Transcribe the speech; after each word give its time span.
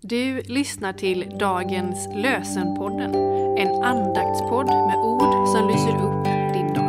Du 0.00 0.42
lyssnar 0.42 0.92
till 0.92 1.38
dagens 1.38 2.08
lösenpodden, 2.14 3.14
en 3.58 3.82
andaktspodd 3.82 4.66
med 4.66 4.96
ord 4.96 5.48
som 5.48 5.68
lyser 5.68 5.96
upp 5.96 6.24
din 6.54 6.74
dag. 6.74 6.86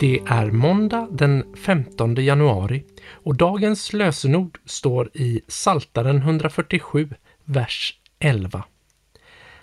Det 0.00 0.20
är 0.26 0.50
måndag 0.50 1.08
den 1.10 1.44
15 1.56 2.14
januari 2.14 2.84
och 3.12 3.36
dagens 3.36 3.92
lösenord 3.92 4.58
står 4.64 5.10
i 5.14 5.40
Saltaren 5.48 6.16
147, 6.16 7.08
vers 7.44 7.94
11. 8.18 8.64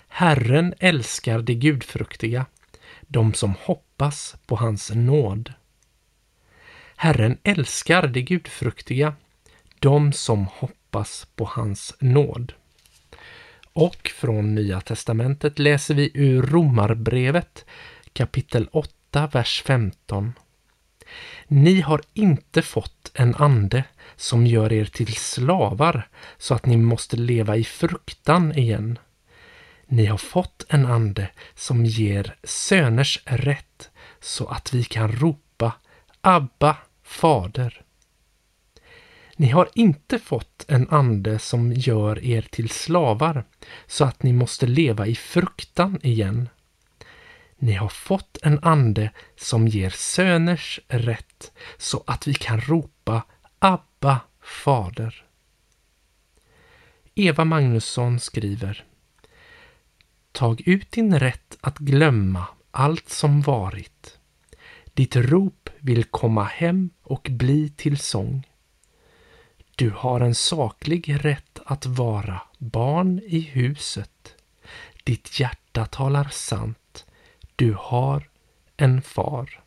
Herren 0.08 0.74
älskar 0.78 1.38
de 1.38 1.54
gudfruktiga, 1.54 2.46
de 3.06 3.34
som 3.34 3.54
hoppas 3.60 4.36
på 4.46 4.56
hans 4.56 4.90
nåd. 4.94 5.52
Herren 6.96 7.38
älskar 7.42 8.06
de 8.06 8.22
gudfruktiga, 8.22 9.14
de 9.78 10.12
som 10.12 10.46
hoppas 10.46 11.26
på 11.36 11.44
hans 11.44 11.94
nåd. 12.00 12.52
Och 13.72 14.12
från 14.14 14.54
Nya 14.54 14.80
testamentet 14.80 15.58
läser 15.58 15.94
vi 15.94 16.10
ur 16.14 16.42
Romarbrevet 16.42 17.64
kapitel 18.12 18.68
8, 18.72 19.26
vers 19.32 19.62
15. 19.66 20.32
Ni 21.46 21.80
har 21.80 22.00
inte 22.14 22.62
fått 22.62 23.10
en 23.14 23.34
ande 23.34 23.84
som 24.16 24.46
gör 24.46 24.72
er 24.72 24.84
till 24.84 25.14
slavar 25.14 26.08
så 26.38 26.54
att 26.54 26.66
ni 26.66 26.76
måste 26.76 27.16
leva 27.16 27.56
i 27.56 27.64
fruktan 27.64 28.58
igen. 28.58 28.98
Ni 29.90 30.06
har 30.06 30.18
fått 30.18 30.66
en 30.68 30.86
ande 30.86 31.30
som 31.54 31.84
ger 31.84 32.36
söners 32.44 33.22
rätt 33.24 33.90
så 34.20 34.46
att 34.46 34.72
vi 34.74 34.84
kan 34.84 35.12
ropa 35.12 35.72
Abba, 36.20 36.76
Fader. 37.02 37.82
Ni 39.36 39.48
har 39.48 39.68
inte 39.74 40.18
fått 40.18 40.64
en 40.68 40.88
ande 40.88 41.38
som 41.38 41.72
gör 41.72 42.24
er 42.24 42.42
till 42.42 42.68
slavar 42.68 43.44
så 43.86 44.04
att 44.04 44.22
ni 44.22 44.32
måste 44.32 44.66
leva 44.66 45.06
i 45.06 45.14
fruktan 45.14 46.00
igen. 46.02 46.48
Ni 47.58 47.72
har 47.72 47.88
fått 47.88 48.38
en 48.42 48.58
ande 48.62 49.10
som 49.36 49.68
ger 49.68 49.90
söners 49.90 50.80
rätt 50.88 51.52
så 51.78 52.04
att 52.06 52.26
vi 52.26 52.34
kan 52.34 52.60
ropa 52.60 53.22
Abba, 53.58 54.20
Fader. 54.42 55.24
Eva 57.14 57.44
Magnusson 57.44 58.20
skriver 58.20 58.84
Tag 60.38 60.62
ut 60.68 60.90
din 60.90 61.18
rätt 61.18 61.58
att 61.60 61.78
glömma 61.78 62.46
allt 62.70 63.08
som 63.08 63.40
varit. 63.40 64.18
Ditt 64.94 65.16
rop 65.16 65.70
vill 65.78 66.04
komma 66.04 66.44
hem 66.44 66.90
och 67.02 67.28
bli 67.30 67.68
till 67.68 67.98
sång. 67.98 68.46
Du 69.76 69.90
har 69.90 70.20
en 70.20 70.34
saklig 70.34 71.24
rätt 71.24 71.60
att 71.64 71.86
vara 71.86 72.42
barn 72.58 73.20
i 73.26 73.40
huset. 73.40 74.34
Ditt 75.04 75.40
hjärta 75.40 75.86
talar 75.86 76.28
sant. 76.28 77.06
Du 77.56 77.76
har 77.78 78.28
en 78.76 79.02
far. 79.02 79.60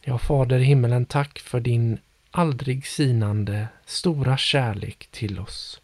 Ja, 0.00 0.18
Fader 0.18 0.58
i 0.58 0.64
himmelen, 0.64 1.06
tack 1.06 1.38
för 1.38 1.60
din 1.60 1.98
aldrig 2.30 2.86
sinande 2.86 3.68
stora 3.84 4.36
kärlek 4.36 5.08
till 5.10 5.38
oss. 5.38 5.80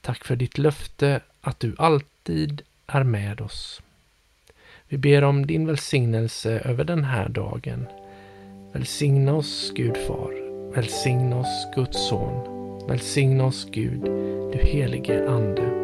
Tack 0.00 0.24
för 0.24 0.36
ditt 0.36 0.58
löfte 0.58 1.20
att 1.44 1.60
du 1.60 1.74
alltid 1.78 2.62
är 2.86 3.04
med 3.04 3.40
oss. 3.40 3.82
Vi 4.88 4.98
ber 4.98 5.24
om 5.24 5.46
din 5.46 5.66
välsignelse 5.66 6.60
över 6.64 6.84
den 6.84 7.04
här 7.04 7.28
dagen. 7.28 7.86
Välsigna 8.72 9.34
oss, 9.34 9.72
Gud 9.74 9.96
Far. 9.96 10.32
Välsigna 10.74 11.40
oss, 11.40 11.66
Guds 11.74 12.08
son. 12.08 12.54
Välsigna 12.88 13.44
oss, 13.44 13.66
Gud, 13.70 14.00
du 14.52 14.58
helige 14.62 15.28
Ande. 15.28 15.83